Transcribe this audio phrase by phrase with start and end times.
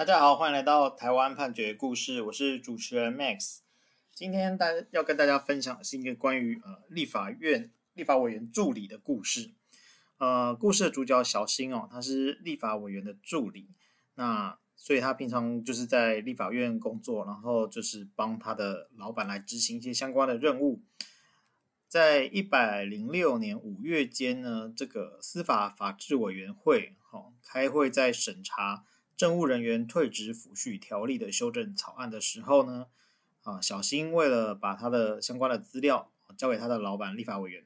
[0.00, 3.58] 大家好，欢迎来到台湾判决故事，我是主持人 Max。
[4.14, 9.50] 今天大家要跟大家分享的是一个关于呃立法院立法委员助理的故事。
[10.16, 13.68] 呃，故事的主角小新哦，他是立法委员的助理，
[14.14, 20.80] 那所以他平常就是在立法院工作，然后就是帮他的老板来执行一些相关的任务。
[21.86, 28.86] 在一百零六年五月间呢，这个司法法制委员会哦开会在审查。
[29.20, 32.86] 政务人员退职抚恤条例的修正草案的时候呢，
[33.42, 37.62] 啊，小新为了把他的相关的资料交给他的老板立法委员，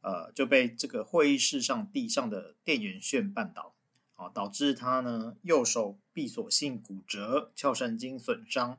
[0.00, 3.74] 呃，就被这个会议室上地上的电源线绊倒，
[4.14, 8.78] 啊，导致他呢右手闭锁性骨折、鞘神经损伤、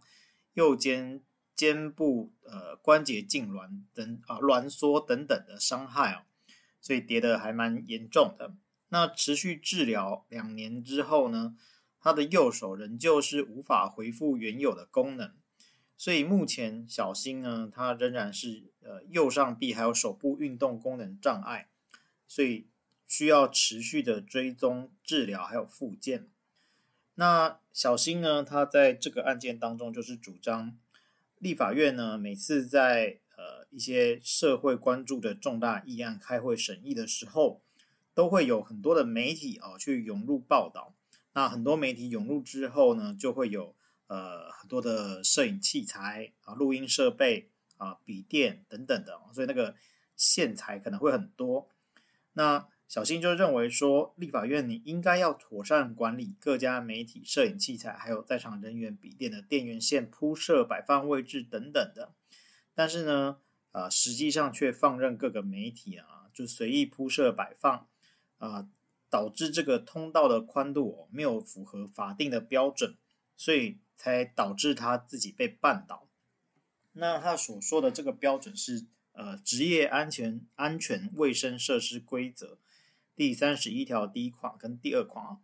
[0.56, 1.22] 右肩
[1.56, 6.24] 肩部呃关节痉挛等啊挛缩等等的伤害哦，
[6.82, 8.56] 所以跌得还蛮严重的。
[8.88, 11.56] 那持续治疗两年之后呢，
[12.02, 15.34] 他的右手仍旧是无法恢复原有的功能，
[15.98, 21.68] 所以目前小新呢，他仍然是呃右上臂还有手部运动功能障碍，
[22.26, 22.68] 所以
[23.06, 26.30] 需要持续的追踪治疗还有复健。
[27.16, 30.78] 那小新呢，他在这个案件当中就是主张，
[31.38, 37.62] 立法院呢每次在呃一些社会关注的重大议案开会审议的时候，
[38.14, 40.96] 都会有很多的媒体啊去涌入报道。
[41.34, 43.76] 那很多媒体涌入之后呢，就会有
[44.08, 49.76] 呃很多的摄影器材啊、录音设备啊、笔电等等的，所以那个
[50.16, 51.70] 线材可能会很多。
[52.34, 62.16] 那小新就认为说，立法院你应该要妥善管理各家媒体摄影器材，还有在场人员笔电的电源线铺设、摆放位置等等的。
[62.74, 63.38] 但是呢，
[63.72, 67.88] 啊、呃，实际上却放任各个媒体啊，就随意铺设摆放
[68.40, 68.68] 啊。
[69.10, 72.96] 导致这个通道的宽度哦没有符合法定的标准，
[73.36, 76.08] 所以才导致他自己被绊倒。
[76.94, 82.60] 那他所说的这个标准是呃职业安全安全卫生设施规则
[83.16, 85.38] 第三十一条第一款跟第二款啊。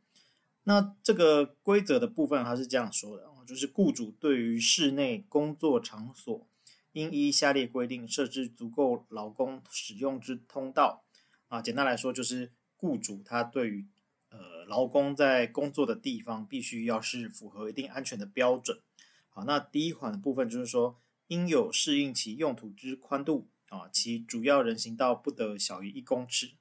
[0.63, 6.45] 那这个规则的部分他是这样说的，就是雇主对于室内工作场所
[6.91, 11.03] 应依下列规定设置足够劳工使用之通道
[11.47, 11.62] 啊。
[11.62, 12.51] 简单来说就是。
[12.78, 13.88] 雇主他对于
[14.30, 18.81] 呃劳工在工作的地方必须要是符合一定安全的标准。
[19.30, 26.52] 好，那第一款的部分就是说，应有适应其用途之宽度啊，其主要人行道不得小于一公尺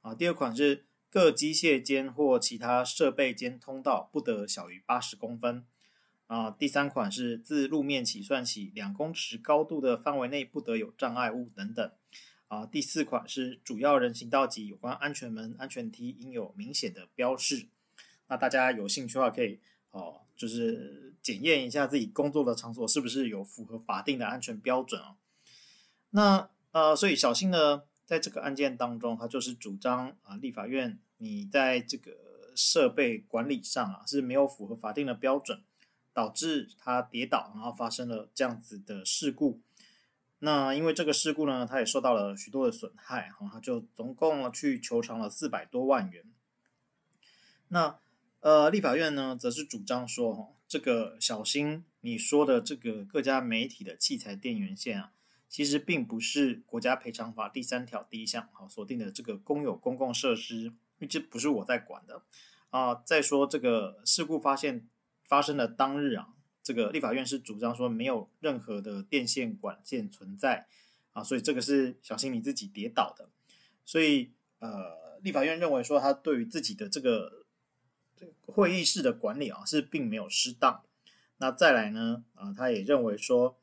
[0.00, 0.14] 啊。
[0.14, 5.64] 第二款是各机械间或其他设备间通道不得小于八十公分
[6.26, 6.50] 啊。
[6.50, 11.92] 第三款是自路面起算起两公尺高度的范围内不得有障碍物等等。
[12.50, 17.68] 啊，第四款是主要人行道及有关安全门、安全梯应有明显的标示。
[18.26, 19.60] 那大家有兴趣的话，可以
[19.92, 25.14] 哦，就是检验一下自己工作的场所是不是有符合法定的安全标准哦。
[26.10, 32.10] 那呃，所以小新呢，在这个案件当中，他就是主张啊，立法院你在这个
[32.56, 35.62] 设备管理上啊是没有符合法定的标准，
[36.12, 39.60] 导致他跌倒，然后发生了这样子的事故。
[40.42, 46.24] 那因为这个事故呢，他也受到了许多的损害，哈，他就总共去求偿了四百多万元。
[47.68, 47.98] 那
[48.40, 55.12] 呃，立法院呢，则是主张说，哈，这个小新你说的这个各家媒体的器材电源线啊，
[55.46, 62.22] 其实并不是国家赔偿法第三条第一项好锁定的这个公有公共设施，因为这不是我在管的
[62.70, 62.94] 啊。
[63.04, 64.88] 再说这个事故发现
[65.22, 66.28] 发生的当日啊。
[66.62, 70.66] 这个立法院是主张说没有任何的电线管线存在
[71.12, 73.30] 啊，所以这个是小新你自己跌倒的，
[73.86, 77.46] 所以呃，立法院认为说他对于自己的这个
[78.42, 80.82] 会议室的管理啊是并没有失当。
[81.38, 83.58] 那再来呢啊，他也认为说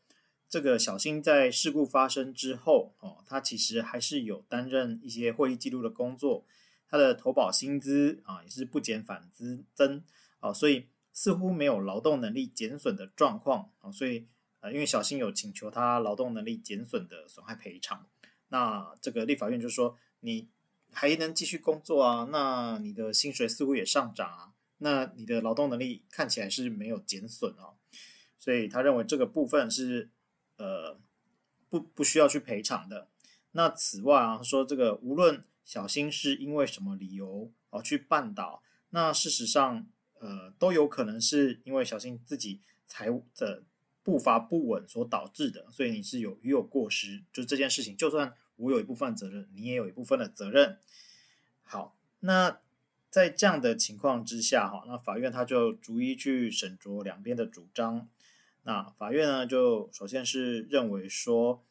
[0.50, 6.44] 这个小新在事故发生之后哦，他其实还是有担任一些会议记录的工作，
[6.90, 10.04] 他的投保薪资啊也是不减反滋增
[10.40, 10.88] 啊，所以。
[11.18, 14.28] 似乎没有劳动能力减损的状况啊，所以
[14.60, 18.06] 呃，因为小新有请求他劳动能力减损的损害赔偿，
[18.50, 20.48] 那这个立法院就说你
[20.92, 27.74] 还能继续工作啊，那你的薪水似乎也上涨啊，那你的劳动能力看起来是没有减损哦，
[28.38, 30.12] 所以他认为这个部分是
[30.58, 31.00] 呃
[31.68, 33.08] 不不需要去赔偿的。
[33.54, 39.88] 那此外啊，说这个无论小新是因为什么理由哦去绊倒，那事实上。
[40.20, 43.64] 呃，都有可能是因为小新自己财务的
[44.04, 50.78] 步伐不稳所导致的，所以你是有与有过失，就这件事情，就算我有一部分责任，你也有一部分的责任。
[51.64, 52.60] 好，那
[53.10, 58.08] 在这样的情况之下，哈，那法院他就逐一去审酌两边的主张。
[58.64, 61.64] 那法院呢，就首先是认为说，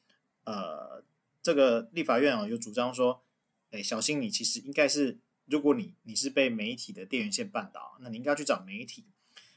[0.45, 1.05] 呃，
[1.43, 3.23] 这个立法院啊，有主张说，
[3.71, 9.07] 哎，小新你其实应该是，如果你你是被媒体的电源线绊倒，那你应该去找媒体。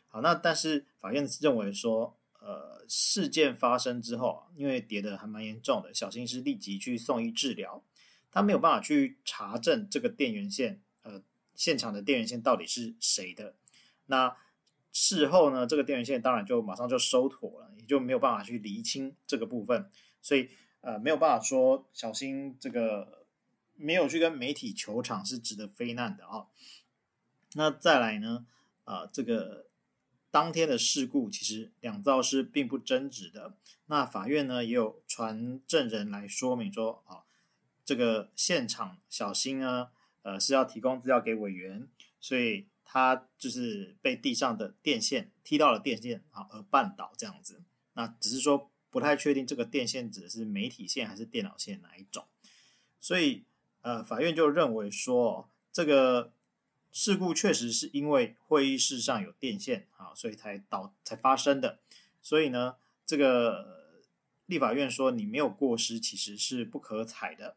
[0.07, 7.83] 好，那但是法院认为说，呃，事件发生之后，因为跌得还蛮严重的，小新是立即去送医治疗，
[8.31, 11.21] 他没有办法去查证这个电源线，呃，
[11.53, 13.55] 现场的电源线到底是谁的。
[14.07, 14.35] 那
[14.91, 19.91] 事后呢，这个电源线当然就马上就收妥了，也就没有办法去厘清这个部分，
[20.21, 20.49] 所以
[20.81, 23.27] 呃，没有办法说小新这个
[23.79, 26.47] 没有去跟媒体求场是值得非难的啊、哦。
[27.53, 28.45] 那再来呢，
[28.83, 29.65] 啊、呃，这个。
[30.31, 33.55] 当天的事故其实两造是并不争执的。
[33.87, 37.25] 那法院呢也有传证人来说明说，啊，
[37.83, 39.89] 这个现场小新呢，
[40.21, 41.87] 呃是要提供资料给委员，
[42.21, 47.63] 所以他就是被地上的电线踢到了电线啊而绊倒这样子。
[47.93, 52.27] 那只是说不太确定这个电线指的是媒体线还是电脑线哪一种。
[52.99, 53.45] 所以
[53.81, 56.31] 呃法院就认为说这个。
[56.91, 61.77] 事故确实是因为会议室上有电线啊，所以才导才发生的。
[62.19, 64.01] 所以呢，这个
[64.47, 67.55] 立法院说你没有过失，其实是不可采的。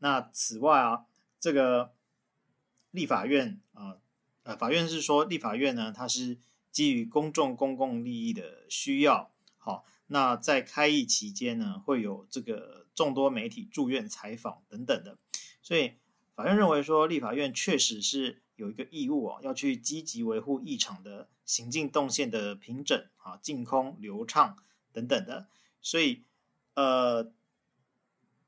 [0.00, 1.04] 那此外啊，
[1.38, 1.92] 这个
[2.90, 3.98] 立法院啊，
[4.42, 6.36] 呃，法院是说立法院呢，它是
[6.72, 15.16] 基于公众公共利益的需要，好，那在开议期间呢，会有这个众多媒体驻院采访等等的，
[15.66, 15.94] 所以
[16.36, 18.42] 法院认为说立法院确实是。
[18.56, 24.56] 有一个义务啊，要去积极维护议场的行进动线的平整啊、净空、流畅
[24.94, 25.46] 等等的，
[25.82, 26.22] 所以
[26.72, 27.30] 呃，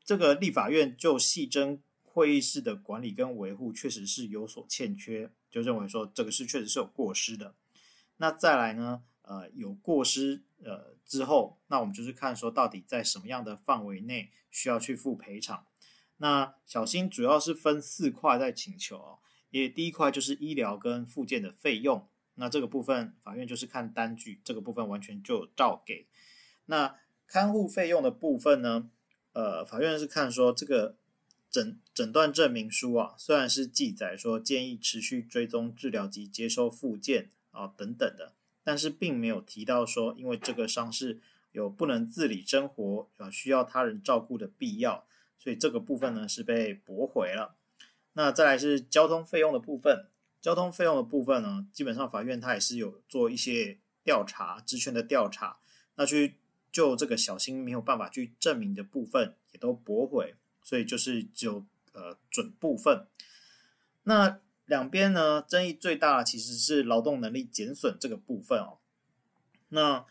[0.02, 7.54] 这个立法院就细侦会议室的管理跟维护，确实是有所欠缺，就认为说这个是确实是有过失的。
[8.16, 15.66] 那再来呢，呃，有过失呃之后，那我们就是看说到底在什么样的范围内需要去付赔偿。
[16.18, 19.18] 那小新主要是分四块在请求。
[19.50, 26.06] 也第一块就是医疗跟复健的费用，那这个部分法院就是看单据，这个部分完全就照给。
[26.66, 28.90] 那看护费用的部分呢，
[29.32, 30.96] 呃，法院是看说这个
[31.50, 41.22] 诊诊断证明书啊，虽然是记载说建议持续追踪治疗及接受复健啊等等的，但是并没有提到说因为这个伤势
[41.52, 45.06] 有不能自理生活啊需要他人照顾的必要，
[45.38, 47.54] 所以这个部分呢是被驳回了。
[48.14, 50.08] 那再来是交通费用的部分，
[50.40, 55.58] 交通费用的部分呢，基本上法院它也是有做一些调查，职权的调查，
[55.94, 56.34] 那去
[56.72, 63.06] 就这个小新没有办法去证明的部分，也都驳回，所以就是只有呃准部分。
[64.02, 68.78] 那两边呢，争议最大其实是劳动能力减损这个部分哦。
[69.68, 70.04] 那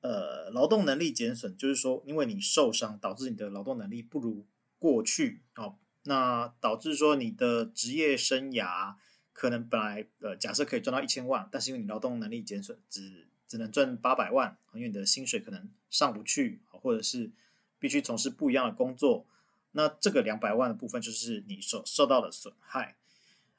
[0.00, 4.44] 呃，劳动能力减损就是说，因为你受伤导致你的劳动能力不如
[4.82, 5.76] 过去哦。
[6.02, 8.96] 那导致说你的职业生涯
[9.32, 17.30] 可能本来呃假设可以赚到一千万，但是因为你劳动能力减损，只只能赚八百万，因为你的薪水可能上不去，或者是
[17.78, 19.24] 必须从事不一样的工作，
[19.70, 22.96] 那这个两百万的部分就是你受受到的损害。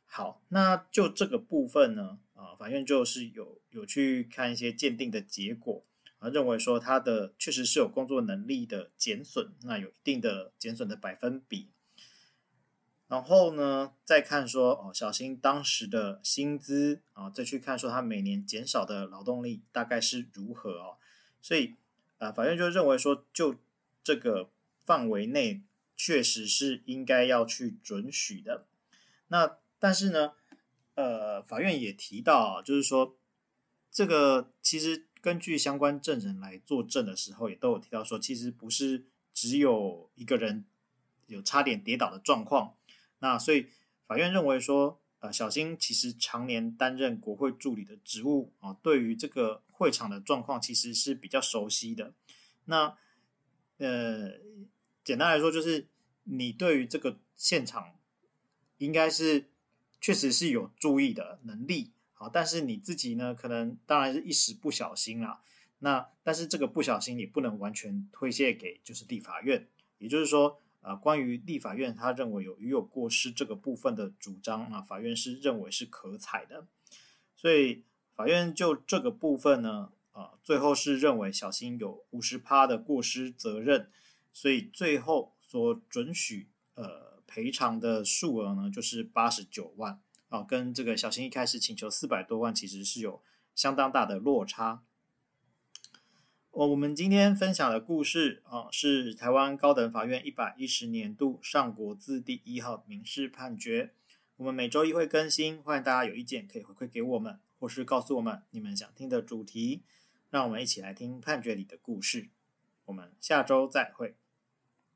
[0.06, 5.86] 好，那就这个部分呢，啊，法院就是有有去看一些鉴定的结果
[6.24, 11.70] 啊，认为说他的确实是有工作能力的减损，那有一定的减损的百分比。
[13.10, 20.96] 然后呢，再看说哦，小新当时的薪资啊，再去看说他每年减少的劳动力大概是如何哦。
[21.42, 21.76] 所以
[22.20, 23.56] 啊，法院就认为说，就
[24.02, 24.50] 这个
[24.86, 25.62] 范围内
[25.98, 28.66] 确实是应该要去准许的。
[29.28, 30.32] 那但是呢，
[30.96, 33.18] 呃，法院也提到，就是说
[33.92, 40.66] 这个其实根据相关证人来作证的时候，也都有提到说，其实不是只有一个人
[41.28, 42.76] 有差点跌倒的状况。
[43.20, 43.68] 那所以
[44.06, 52.14] 法院认为说，呃，小新其实常年担任国会助理的职务啊，对于这个会场的状况其实是比较熟悉的。
[52.66, 52.98] 那
[53.78, 54.34] 呃，
[55.06, 55.88] 简单来说就是
[56.26, 57.98] 你对于这个现场
[58.78, 59.46] 应该是
[60.02, 61.93] 确实是有注意的能力，
[62.32, 65.42] 但是你自己呢，可能当然是一时不小心啦。
[65.80, 70.60] 那但是这个不小心也不能完全推卸给就是立法院，也就是说。
[70.84, 76.68] 啊，关于立法院他认为有与有过失这个部分的主张啊，法院是认为是可采的，
[77.38, 83.88] 所以法院就这个部分呢，啊，最后是认为小新有五十趴的过失责任，
[84.34, 90.02] 所以最后所准许呃赔偿的数额呢，就是八十九万
[90.34, 93.22] 啊，跟这个小新一开始请求四百多万，其实是有
[93.54, 94.82] 相当大的落差。
[96.50, 103.94] 我我们今天分享的故事啊，是台湾高等法院一百一十年度上国字第一号民事判决。
[104.38, 109.84] 我们每周一会更新，欢迎大家有意见可以回馈给我们，或是告诉我们你们想听的主题，
[110.32, 112.30] 让我们一起来听判决里的故事。
[112.86, 114.16] 我们下周再会。